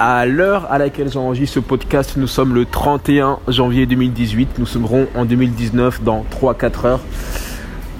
à 0.00 0.24
l'heure 0.24 0.66
à 0.72 0.78
laquelle 0.78 1.12
j'enregistre 1.12 1.56
ce 1.56 1.60
podcast, 1.60 2.14
nous 2.16 2.26
sommes 2.26 2.54
le 2.54 2.64
31 2.64 3.38
janvier 3.48 3.84
2018. 3.84 4.58
Nous 4.58 4.64
serons 4.64 5.06
en 5.14 5.26
2019 5.26 6.02
dans 6.02 6.24
3-4 6.40 6.86
heures. 6.86 7.00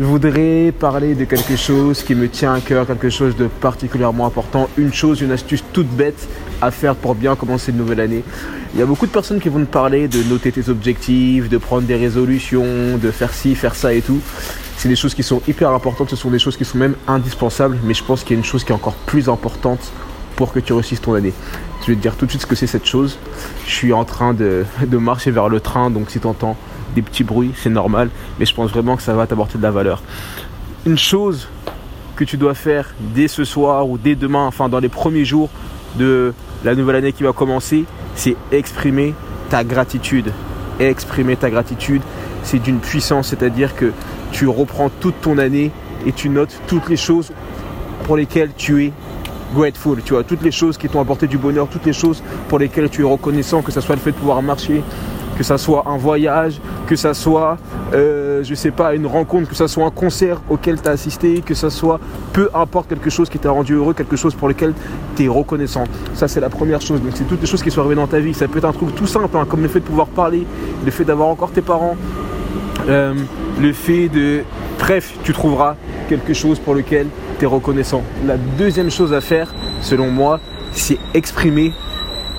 Je 0.00 0.06
voudrais 0.06 0.72
parler 0.72 1.14
de 1.14 1.26
quelque 1.26 1.56
chose 1.56 2.02
qui 2.02 2.14
me 2.14 2.26
tient 2.30 2.54
à 2.54 2.60
cœur, 2.60 2.86
quelque 2.86 3.10
chose 3.10 3.36
de 3.36 3.48
particulièrement 3.48 4.24
important, 4.24 4.70
une 4.78 4.94
chose, 4.94 5.20
une 5.20 5.30
astuce 5.30 5.62
toute 5.74 5.88
bête 5.88 6.26
à 6.62 6.70
faire 6.70 6.94
pour 6.94 7.14
bien 7.14 7.36
commencer 7.36 7.70
une 7.70 7.76
nouvelle 7.76 8.00
année. 8.00 8.24
Il 8.72 8.80
y 8.80 8.82
a 8.82 8.86
beaucoup 8.86 9.06
de 9.06 9.12
personnes 9.12 9.38
qui 9.38 9.50
vont 9.50 9.60
te 9.60 9.70
parler 9.70 10.08
de 10.08 10.22
noter 10.22 10.52
tes 10.52 10.70
objectifs, 10.70 11.50
de 11.50 11.58
prendre 11.58 11.82
des 11.82 11.96
résolutions, 11.96 12.96
de 12.96 13.10
faire 13.10 13.34
ci, 13.34 13.54
faire 13.54 13.74
ça 13.74 13.92
et 13.92 14.00
tout. 14.00 14.20
C'est 14.78 14.88
des 14.88 14.96
choses 14.96 15.12
qui 15.12 15.22
sont 15.22 15.42
hyper 15.46 15.68
importantes, 15.68 16.08
ce 16.08 16.16
sont 16.16 16.30
des 16.30 16.38
choses 16.38 16.56
qui 16.56 16.64
sont 16.64 16.78
même 16.78 16.94
indispensables, 17.06 17.76
mais 17.84 17.92
je 17.92 18.02
pense 18.02 18.24
qu'il 18.24 18.36
y 18.36 18.38
a 18.38 18.40
une 18.40 18.44
chose 18.46 18.64
qui 18.64 18.72
est 18.72 18.74
encore 18.74 18.94
plus 18.94 19.28
importante 19.28 19.92
pour 20.40 20.54
que 20.54 20.58
tu 20.58 20.72
réussisses 20.72 21.02
ton 21.02 21.12
année. 21.12 21.34
Je 21.82 21.88
vais 21.88 21.96
te 21.96 22.00
dire 22.00 22.16
tout 22.16 22.24
de 22.24 22.30
suite 22.30 22.40
ce 22.40 22.46
que 22.46 22.54
c'est 22.54 22.66
cette 22.66 22.86
chose. 22.86 23.18
Je 23.66 23.72
suis 23.72 23.92
en 23.92 24.06
train 24.06 24.32
de, 24.32 24.64
de 24.86 24.96
marcher 24.96 25.30
vers 25.30 25.50
le 25.50 25.60
train, 25.60 25.90
donc 25.90 26.08
si 26.08 26.18
tu 26.18 26.26
entends 26.26 26.56
des 26.94 27.02
petits 27.02 27.24
bruits, 27.24 27.52
c'est 27.54 27.68
normal, 27.68 28.08
mais 28.38 28.46
je 28.46 28.54
pense 28.54 28.70
vraiment 28.70 28.96
que 28.96 29.02
ça 29.02 29.12
va 29.12 29.26
t'apporter 29.26 29.58
de 29.58 29.62
la 29.62 29.70
valeur. 29.70 30.02
Une 30.86 30.96
chose 30.96 31.46
que 32.16 32.24
tu 32.24 32.38
dois 32.38 32.54
faire 32.54 32.94
dès 33.14 33.28
ce 33.28 33.44
soir 33.44 33.86
ou 33.86 33.98
dès 33.98 34.14
demain, 34.14 34.46
enfin 34.46 34.70
dans 34.70 34.78
les 34.78 34.88
premiers 34.88 35.26
jours 35.26 35.50
de 35.96 36.32
la 36.64 36.74
nouvelle 36.74 36.96
année 36.96 37.12
qui 37.12 37.22
va 37.22 37.34
commencer, 37.34 37.84
c'est 38.14 38.34
exprimer 38.50 39.12
ta 39.50 39.62
gratitude. 39.62 40.32
Exprimer 40.78 41.36
ta 41.36 41.50
gratitude, 41.50 42.00
c'est 42.44 42.60
d'une 42.60 42.78
puissance, 42.78 43.28
c'est-à-dire 43.28 43.76
que 43.76 43.92
tu 44.32 44.48
reprends 44.48 44.88
toute 44.88 45.20
ton 45.20 45.36
année 45.36 45.70
et 46.06 46.12
tu 46.12 46.30
notes 46.30 46.58
toutes 46.66 46.88
les 46.88 46.96
choses 46.96 47.30
pour 48.04 48.16
lesquelles 48.16 48.52
tu 48.56 48.86
es 48.86 48.92
grateful, 49.54 50.02
tu 50.02 50.14
vois, 50.14 50.24
toutes 50.24 50.42
les 50.42 50.50
choses 50.50 50.78
qui 50.78 50.88
t'ont 50.88 51.00
apporté 51.00 51.26
du 51.26 51.38
bonheur, 51.38 51.68
toutes 51.68 51.86
les 51.86 51.92
choses 51.92 52.22
pour 52.48 52.58
lesquelles 52.58 52.88
tu 52.88 53.02
es 53.02 53.04
reconnaissant, 53.04 53.62
que 53.62 53.72
ce 53.72 53.80
soit 53.80 53.94
le 53.94 54.00
fait 54.00 54.12
de 54.12 54.16
pouvoir 54.16 54.42
marcher, 54.42 54.82
que 55.36 55.44
ça 55.44 55.56
soit 55.56 55.84
un 55.86 55.96
voyage, 55.96 56.60
que 56.86 56.96
ça 56.96 57.14
soit, 57.14 57.56
euh, 57.94 58.44
je 58.44 58.54
sais 58.54 58.70
pas, 58.70 58.94
une 58.94 59.06
rencontre, 59.06 59.48
que 59.48 59.54
ça 59.54 59.68
soit 59.68 59.86
un 59.86 59.90
concert 59.90 60.42
auquel 60.50 60.80
tu 60.80 60.88
as 60.88 60.92
assisté, 60.92 61.40
que 61.40 61.54
ça 61.54 61.70
soit 61.70 61.98
peu 62.32 62.50
importe 62.52 62.88
quelque 62.88 63.08
chose 63.08 63.30
qui 63.30 63.38
t'a 63.38 63.50
rendu 63.50 63.72
heureux, 63.72 63.94
quelque 63.94 64.16
chose 64.16 64.34
pour 64.34 64.48
lequel 64.48 64.74
tu 65.16 65.24
es 65.24 65.28
reconnaissant. 65.28 65.84
Ça, 66.12 66.28
c'est 66.28 66.40
la 66.40 66.50
première 66.50 66.82
chose. 66.82 67.00
Donc, 67.00 67.12
c'est 67.14 67.24
toutes 67.24 67.40
les 67.40 67.46
choses 67.46 67.62
qui 67.62 67.70
sont 67.70 67.80
arrivées 67.80 67.94
dans 67.94 68.06
ta 68.06 68.20
vie. 68.20 68.34
Ça 68.34 68.48
peut 68.48 68.58
être 68.58 68.66
un 68.66 68.72
truc 68.72 68.94
tout 68.94 69.06
simple, 69.06 69.34
hein, 69.36 69.46
comme 69.48 69.62
le 69.62 69.68
fait 69.68 69.80
de 69.80 69.86
pouvoir 69.86 70.08
parler, 70.08 70.46
le 70.84 70.90
fait 70.90 71.04
d'avoir 71.04 71.28
encore 71.28 71.52
tes 71.52 71.62
parents, 71.62 71.96
euh, 72.88 73.14
le 73.58 73.72
fait 73.72 74.08
de. 74.08 74.42
Bref, 74.78 75.14
tu 75.24 75.32
trouveras 75.32 75.76
quelque 76.10 76.34
chose 76.34 76.58
pour 76.58 76.74
lequel 76.74 77.06
tu 77.38 77.44
es 77.44 77.46
reconnaissant. 77.46 78.02
La 78.26 78.36
deuxième 78.36 78.90
chose 78.90 79.12
à 79.12 79.20
faire, 79.20 79.54
selon 79.80 80.10
moi, 80.10 80.40
c'est 80.72 80.98
exprimer 81.14 81.72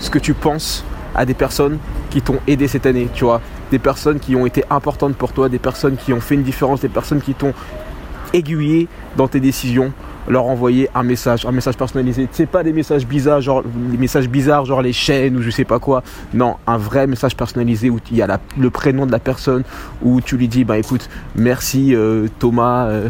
ce 0.00 0.10
que 0.10 0.18
tu 0.18 0.34
penses 0.34 0.84
à 1.14 1.24
des 1.24 1.32
personnes 1.32 1.78
qui 2.10 2.20
t'ont 2.20 2.40
aidé 2.46 2.68
cette 2.68 2.84
année, 2.84 3.08
tu 3.14 3.24
vois. 3.24 3.40
Des 3.70 3.78
personnes 3.78 4.20
qui 4.20 4.36
ont 4.36 4.44
été 4.44 4.64
importantes 4.68 5.16
pour 5.16 5.32
toi, 5.32 5.48
des 5.48 5.58
personnes 5.58 5.96
qui 5.96 6.12
ont 6.12 6.20
fait 6.20 6.34
une 6.34 6.42
différence, 6.42 6.82
des 6.82 6.90
personnes 6.90 7.22
qui 7.22 7.32
t'ont 7.32 7.54
aiguillé 8.34 8.86
dans 9.16 9.28
tes 9.28 9.40
décisions, 9.40 9.94
leur 10.28 10.44
envoyer 10.44 10.90
un 10.94 11.02
message, 11.02 11.46
un 11.46 11.52
message 11.52 11.78
personnalisé. 11.78 12.28
C'est 12.32 12.46
pas 12.46 12.62
des 12.62 12.72
messages 12.74 13.06
bizarres, 13.06 13.40
genre 13.40 13.62
les 13.90 13.96
messages 13.96 14.28
bizarres, 14.28 14.66
genre 14.66 14.82
les 14.82 14.92
chaînes 14.92 15.38
ou 15.38 15.42
je 15.42 15.48
sais 15.48 15.64
pas 15.64 15.78
quoi. 15.78 16.02
Non, 16.34 16.56
un 16.66 16.76
vrai 16.76 17.06
message 17.06 17.34
personnalisé 17.34 17.88
où 17.88 17.98
il 18.10 18.18
y 18.18 18.22
a 18.22 18.38
le 18.58 18.70
prénom 18.70 19.06
de 19.06 19.12
la 19.12 19.20
personne, 19.20 19.62
où 20.02 20.20
tu 20.20 20.36
lui 20.36 20.48
dis, 20.48 20.64
bah 20.64 20.76
écoute, 20.76 21.08
merci 21.34 21.94
euh, 21.94 22.26
Thomas. 22.38 22.88
Euh, 22.88 23.08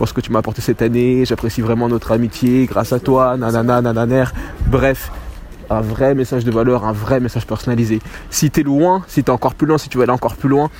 pour 0.00 0.08
ce 0.08 0.14
que 0.14 0.22
tu 0.22 0.32
m'as 0.32 0.38
apporté 0.38 0.62
cette 0.62 0.80
année, 0.80 1.26
j'apprécie 1.26 1.60
vraiment 1.60 1.86
notre 1.86 2.12
amitié, 2.12 2.64
grâce 2.64 2.94
à 2.94 3.00
toi, 3.00 3.36
nanana, 3.36 3.82
nananer. 3.82 4.24
Bref, 4.66 5.12
un 5.68 5.82
vrai 5.82 6.14
message 6.14 6.42
de 6.42 6.50
valeur, 6.50 6.86
un 6.86 6.92
vrai 6.92 7.20
message 7.20 7.46
personnalisé. 7.46 7.98
Si 8.30 8.50
tu 8.50 8.60
es 8.60 8.62
loin, 8.62 9.04
si 9.08 9.22
tu 9.22 9.30
es 9.30 9.34
encore 9.34 9.54
plus 9.54 9.66
loin, 9.66 9.76
si 9.76 9.90
tu 9.90 9.98
veux 9.98 10.04
aller 10.04 10.12
encore 10.12 10.36
plus 10.36 10.48
loin, 10.48 10.70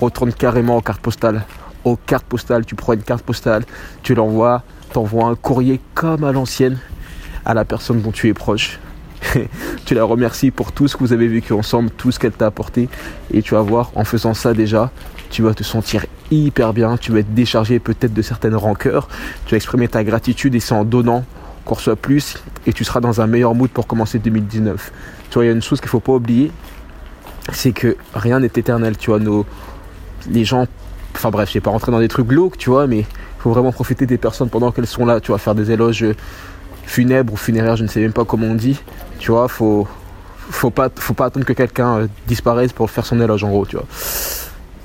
retourne 0.00 0.32
carrément 0.32 0.76
aux 0.76 0.80
cartes 0.80 1.00
postales. 1.00 1.44
Aux 1.82 1.96
cartes 1.96 2.26
postales, 2.26 2.64
tu 2.64 2.76
prends 2.76 2.92
une 2.92 3.02
carte 3.02 3.24
postale, 3.24 3.64
tu 4.04 4.14
l'envoies, 4.14 4.62
t'envoies 4.92 5.24
un 5.24 5.34
courrier 5.34 5.80
comme 5.94 6.22
à 6.22 6.30
l'ancienne 6.30 6.78
à 7.44 7.54
la 7.54 7.64
personne 7.64 8.00
dont 8.00 8.12
tu 8.12 8.28
es 8.28 8.32
proche. 8.32 8.78
tu 9.84 9.94
la 9.94 10.04
remercies 10.04 10.50
pour 10.50 10.72
tout 10.72 10.88
ce 10.88 10.96
que 10.96 11.00
vous 11.00 11.12
avez 11.12 11.28
vécu 11.28 11.52
ensemble, 11.52 11.90
tout 11.90 12.10
ce 12.10 12.18
qu'elle 12.18 12.32
t'a 12.32 12.46
apporté. 12.46 12.88
Et 13.32 13.42
tu 13.42 13.54
vas 13.54 13.62
voir, 13.62 13.90
en 13.94 14.04
faisant 14.04 14.34
ça 14.34 14.54
déjà, 14.54 14.90
tu 15.30 15.42
vas 15.42 15.54
te 15.54 15.62
sentir 15.62 16.06
hyper 16.30 16.72
bien, 16.72 16.96
tu 16.96 17.12
vas 17.12 17.20
être 17.20 17.34
déchargé 17.34 17.78
peut-être 17.78 18.14
de 18.14 18.22
certaines 18.22 18.54
rancœurs, 18.54 19.08
tu 19.46 19.52
vas 19.52 19.56
exprimer 19.56 19.88
ta 19.88 20.04
gratitude 20.04 20.54
et 20.54 20.60
c'est 20.60 20.74
en 20.74 20.84
donnant 20.84 21.24
qu'on 21.64 21.74
reçoit 21.74 21.96
plus 21.96 22.38
et 22.66 22.72
tu 22.72 22.84
seras 22.84 23.00
dans 23.00 23.20
un 23.20 23.26
meilleur 23.26 23.54
mood 23.54 23.70
pour 23.70 23.86
commencer 23.86 24.18
2019. 24.18 24.92
Tu 25.28 25.34
vois, 25.34 25.44
il 25.44 25.48
y 25.48 25.50
a 25.50 25.54
une 25.54 25.62
chose 25.62 25.80
qu'il 25.80 25.90
faut 25.90 26.00
pas 26.00 26.12
oublier, 26.12 26.50
c'est 27.52 27.72
que 27.72 27.96
rien 28.14 28.40
n'est 28.40 28.46
éternel, 28.46 28.96
tu 28.96 29.10
vois, 29.10 29.18
nos, 29.18 29.44
les 30.30 30.44
gens, 30.44 30.66
enfin 31.14 31.30
bref, 31.30 31.48
je 31.48 31.54
vais 31.54 31.60
pas 31.60 31.70
rentrer 31.70 31.92
dans 31.92 32.00
des 32.00 32.08
trucs 32.08 32.26
glauques, 32.26 32.58
tu 32.58 32.70
vois, 32.70 32.86
mais 32.86 33.00
il 33.00 33.06
faut 33.42 33.50
vraiment 33.50 33.72
profiter 33.72 34.06
des 34.06 34.18
personnes 34.18 34.48
pendant 34.48 34.72
qu'elles 34.72 34.86
sont 34.86 35.06
là, 35.06 35.20
tu 35.20 35.28
vois, 35.28 35.38
faire 35.38 35.54
des 35.54 35.70
éloges 35.70 36.04
funèbres 36.84 37.34
ou 37.34 37.36
funéraires, 37.36 37.76
je 37.76 37.82
ne 37.82 37.88
sais 37.88 38.00
même 38.00 38.12
pas 38.12 38.24
comment 38.24 38.46
on 38.46 38.54
dit, 38.54 38.80
tu 39.18 39.30
vois, 39.30 39.48
faut, 39.48 39.86
faut 40.50 40.70
pas, 40.70 40.88
faut 40.94 41.14
pas 41.14 41.26
attendre 41.26 41.46
que 41.46 41.52
quelqu'un 41.52 41.98
euh, 41.98 42.06
disparaisse 42.26 42.72
pour 42.72 42.90
faire 42.90 43.06
son 43.06 43.20
éloge 43.20 43.44
en 43.44 43.50
gros. 43.50 43.66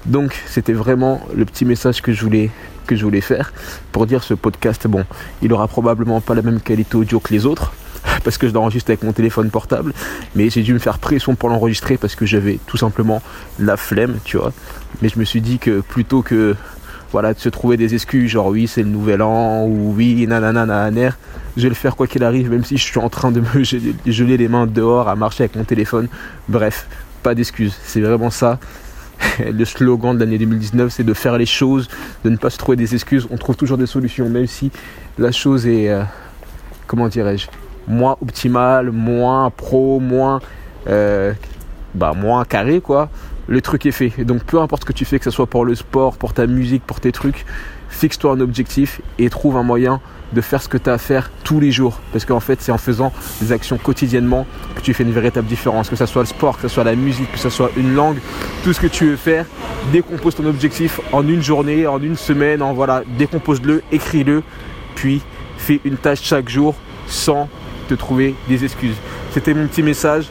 Donc 0.06 0.36
c'était 0.48 0.74
vraiment 0.74 1.22
le 1.34 1.46
petit 1.46 1.66
message 1.66 2.02
que 2.02 2.12
je 2.12 2.22
voulais 2.24 2.52
que 2.86 2.98
je 2.98 3.06
voulais 3.06 3.22
faire 3.22 3.54
pour 3.94 4.06
dire 4.06 4.24
ce 4.24 4.34
podcast 4.34 4.88
bon 4.88 5.06
il 5.42 5.54
aura 5.54 5.70
probablement 5.70 6.20
pas 6.20 6.36
la 6.36 6.42
même 6.42 6.60
qualité 6.60 6.98
audio 6.98 7.22
que 7.22 7.34
les 7.34 7.46
autres 7.46 7.72
parce 8.26 8.38
que 8.38 8.50
je 8.50 8.54
l'enregistre 8.54 8.90
avec 8.92 9.04
mon 9.04 9.14
téléphone 9.14 9.50
portable 9.50 9.94
mais 10.36 10.50
j'ai 10.50 10.64
dû 10.64 10.74
me 10.74 10.80
faire 10.80 11.00
pression 11.00 11.36
pour 11.36 11.48
l'enregistrer 11.48 11.96
parce 11.96 12.16
que 12.16 12.26
j'avais 12.26 12.60
tout 12.68 12.76
simplement 12.76 13.22
la 13.58 13.78
flemme 13.78 14.18
tu 14.26 14.36
vois 14.36 14.52
mais 15.02 15.08
je 15.08 15.18
me 15.18 15.24
suis 15.24 15.40
dit 15.40 15.60
que 15.60 15.80
plutôt 15.80 16.22
que 16.24 16.58
voilà 17.14 17.34
de 17.34 17.40
se 17.40 17.48
trouver 17.48 17.78
des 17.78 17.94
excuses 17.94 18.32
genre 18.32 18.48
oui 18.48 18.68
c'est 18.68 18.84
le 18.84 18.90
nouvel 18.90 19.22
an 19.22 19.66
ou 19.66 19.94
oui 19.96 20.28
nanana 20.28 20.66
nanana 20.66 21.12
je 21.56 21.64
vais 21.64 21.70
le 21.70 21.76
faire 21.76 21.96
quoi 21.96 22.08
qu'il 22.08 22.24
arrive 22.24 22.50
même 22.52 22.66
si 22.66 22.76
je 22.78 22.84
suis 22.84 23.00
en 23.00 23.10
train 23.10 23.32
de 23.32 23.40
me 23.40 23.64
geler 24.12 24.36
les 24.36 24.48
mains 24.50 24.68
dehors 24.68 25.08
à 25.08 25.16
marcher 25.16 25.44
avec 25.44 25.56
mon 25.56 25.64
téléphone 25.64 26.08
bref 26.50 26.88
pas 27.22 27.36
d'excuses 27.36 27.78
c'est 27.86 28.02
vraiment 28.02 28.32
ça 28.32 28.60
le 29.40 29.66
slogan 29.66 30.16
de 30.16 30.20
l'année 30.24 30.38
2019, 30.38 30.92
c'est 30.92 31.04
de 31.04 31.14
faire 31.14 31.38
les 31.38 31.46
choses, 31.46 31.88
de 32.24 32.30
ne 32.30 32.38
pas 32.38 32.50
se 32.50 32.58
trouver 32.58 32.76
des 32.76 32.94
excuses. 32.94 33.28
On 33.32 33.38
trouve 33.38 33.56
toujours 33.56 33.78
des 33.78 33.86
solutions, 33.86 34.30
même 34.30 34.48
si 34.48 34.72
la 35.18 35.32
chose 35.32 35.68
est, 35.68 35.90
euh, 35.90 36.04
comment 36.88 37.08
dirais-je, 37.08 37.48
moins 37.88 38.18
optimale, 38.22 38.92
moins 38.92 39.50
pro, 39.50 40.00
moins, 40.00 40.40
euh, 40.88 41.34
bah, 41.94 42.14
moins 42.16 42.46
carré, 42.46 42.82
quoi. 42.82 43.10
Le 43.48 43.62
truc 43.62 43.86
est 43.86 43.92
fait. 43.92 44.24
donc, 44.24 44.44
peu 44.44 44.60
importe 44.60 44.84
ce 44.84 44.88
que 44.88 44.94
tu 44.94 45.06
fais, 45.06 45.20
que 45.20 45.26
ce 45.26 45.32
soit 45.32 45.48
pour 45.48 45.66
le 45.66 45.76
sport, 45.76 46.18
pour 46.18 46.34
ta 46.34 46.48
musique, 46.48 46.84
pour 46.84 47.00
tes 47.00 47.12
trucs, 47.12 47.46
fixe-toi 47.90 48.32
un 48.34 48.40
objectif 48.40 49.02
et 49.20 49.30
trouve 49.30 49.58
un 49.58 49.64
moyen 49.64 50.02
de 50.34 50.42
faire 50.42 50.62
ce 50.62 50.68
que 50.68 50.78
tu 50.78 50.90
as 50.90 50.94
à 50.94 50.98
faire 50.98 51.30
tous 51.44 51.60
les 51.60 51.72
jours. 51.72 52.00
Parce 52.12 52.26
qu'en 52.26 52.40
fait, 52.40 52.62
c'est 52.62 52.72
en 52.72 52.78
faisant 52.78 53.12
des 53.42 53.52
actions 53.52 53.78
quotidiennement 53.78 54.46
que 54.76 54.82
tu 54.82 54.94
fais 54.94 55.04
une 55.04 55.12
véritable 55.12 55.48
différence. 55.48 55.90
Que 55.90 55.96
ce 55.96 56.06
soit 56.06 56.24
le 56.24 56.28
sport, 56.28 56.56
que 56.56 56.64
ce 56.64 56.68
soit 56.68 56.84
la 56.84 56.96
musique, 56.96 57.32
que 57.32 57.40
ce 57.40 57.50
soit 57.50 57.70
une 57.78 57.94
langue, 57.94 58.18
tout 58.64 58.74
ce 58.74 58.80
que 58.80 58.88
tu 58.88 59.06
veux 59.06 59.16
faire, 59.16 59.46
décompose 59.92 60.36
ton 60.36 60.46
objectif 60.46 61.00
en 61.12 61.28
une 61.28 61.42
journée, 61.42 61.86
en 61.86 62.02
une 62.02 62.16
semaine, 62.16 62.62
en 62.62 62.74
voilà, 62.74 63.04
décompose-le, 63.18 63.84
écris-le, 63.92 64.44
puis 64.96 65.22
fais 65.58 65.80
une 65.84 65.98
tâche 65.98 66.22
chaque 66.24 66.50
jour 66.50 66.76
sans 67.08 67.48
te 67.88 67.94
trouver 67.94 68.36
des 68.48 68.64
excuses. 68.64 68.96
C'était 69.32 69.54
mon 69.54 69.68
petit 69.68 69.84
message. 69.84 70.26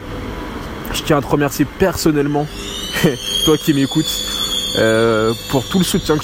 Je 0.93 1.03
tiens 1.03 1.19
à 1.19 1.23
te 1.23 1.27
remercier 1.27 1.65
personnellement, 1.65 2.47
toi 3.45 3.57
qui 3.59 3.75
m'écoutes 3.75 4.07
euh, 4.77 5.35
pour 5.51 5.69
tout 5.69 5.79
le 5.79 5.85
soutien 5.85 6.17
que 6.17 6.23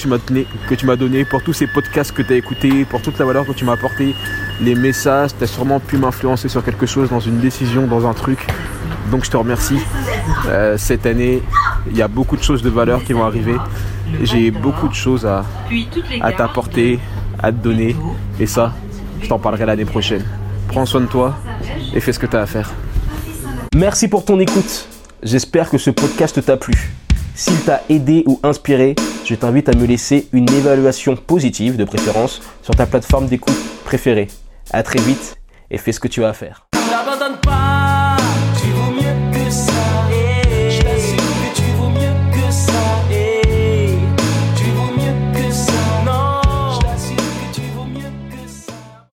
tu 0.75 0.85
m'as 0.85 0.95
donné, 0.95 1.25
pour 1.25 1.43
tous 1.43 1.53
ces 1.53 1.67
podcasts 1.67 2.11
que 2.11 2.21
tu 2.21 2.33
as 2.33 2.37
écoutés, 2.37 2.85
pour 2.85 3.01
toute 3.01 3.19
la 3.19 3.25
valeur 3.25 3.45
que 3.45 3.51
tu 3.51 3.63
m'as 3.63 3.73
apporté, 3.73 4.15
les 4.61 4.75
messages, 4.75 5.31
tu 5.37 5.43
as 5.43 5.47
sûrement 5.47 5.79
pu 5.79 5.97
m'influencer 5.97 6.49
sur 6.49 6.63
quelque 6.63 6.85
chose, 6.85 7.09
dans 7.09 7.19
une 7.19 7.39
décision, 7.39 7.85
dans 7.85 8.07
un 8.07 8.13
truc. 8.13 8.47
Donc 9.11 9.23
je 9.23 9.29
te 9.29 9.37
remercie. 9.37 9.79
Euh, 10.47 10.77
cette 10.77 11.05
année, 11.05 11.43
il 11.91 11.97
y 11.97 12.01
a 12.01 12.07
beaucoup 12.07 12.37
de 12.37 12.43
choses 12.43 12.63
de 12.63 12.69
valeur 12.69 13.03
qui 13.03 13.13
vont 13.13 13.23
arriver. 13.23 13.55
J'ai 14.23 14.49
beaucoup 14.49 14.87
de 14.87 14.95
choses 14.95 15.25
à, 15.25 15.45
à 16.21 16.31
t'apporter, 16.31 16.99
à 17.41 17.51
te 17.51 17.57
donner. 17.57 17.95
Et 18.39 18.47
ça, 18.47 18.73
je 19.21 19.27
t'en 19.27 19.37
parlerai 19.37 19.65
l'année 19.65 19.85
prochaine. 19.85 20.23
Prends 20.67 20.85
soin 20.85 21.01
de 21.01 21.07
toi 21.07 21.37
et 21.93 21.99
fais 21.99 22.13
ce 22.13 22.19
que 22.19 22.25
tu 22.25 22.35
as 22.35 22.41
à 22.41 22.45
faire. 22.47 22.71
Merci 23.75 24.07
pour 24.07 24.25
ton 24.25 24.39
écoute. 24.39 24.88
J'espère 25.21 25.69
que 25.69 25.77
ce 25.77 25.89
podcast 25.89 26.43
t'a 26.45 26.55
plu. 26.55 26.73
S'il 27.35 27.59
t'a 27.63 27.81
aidé 27.89 28.23
ou 28.25 28.39
inspiré, 28.41 28.95
je 29.25 29.35
t'invite 29.35 29.67
à 29.67 29.73
me 29.75 29.85
laisser 29.85 30.29
une 30.31 30.49
évaluation 30.49 31.17
positive 31.17 31.75
de 31.75 31.83
préférence 31.83 32.41
sur 32.63 32.73
ta 32.73 32.85
plateforme 32.85 33.27
d'écoute 33.27 33.57
préférée. 33.83 34.27
A 34.71 34.81
très 34.81 34.99
vite 35.01 35.35
et 35.71 35.77
fais 35.77 35.91
ce 35.91 35.99
que 35.99 36.07
tu 36.07 36.23
as 36.23 36.29
à 36.29 36.33
faire. 36.33 36.67